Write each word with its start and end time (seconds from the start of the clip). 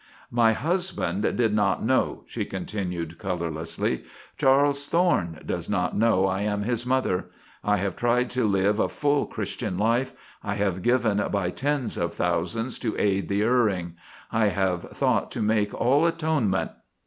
"My 0.31 0.53
husband 0.53 1.21
did 1.21 1.53
not 1.53 1.85
know," 1.85 2.23
she 2.25 2.43
continued, 2.43 3.19
colourlessly. 3.19 4.03
"Charles 4.35 4.87
Thorne 4.87 5.39
does 5.45 5.69
not 5.69 5.95
know 5.95 6.25
I 6.25 6.41
am 6.41 6.63
his 6.63 6.87
mother. 6.87 7.29
I 7.63 7.77
have 7.77 7.95
tried 7.95 8.31
to 8.31 8.47
live 8.47 8.79
a 8.79 8.89
full 8.89 9.27
Christian 9.27 9.77
life. 9.77 10.13
I 10.43 10.55
have 10.55 10.81
given 10.81 11.21
by 11.29 11.51
tens 11.51 11.97
of 11.97 12.15
thousands 12.15 12.79
to 12.79 12.97
aid 12.99 13.27
the 13.27 13.43
erring. 13.43 13.95
I 14.31 14.47
have 14.47 14.85
thought 14.89 15.29
to 15.33 15.41
make 15.43 15.71
all 15.71 16.07
atonement.... 16.07 16.71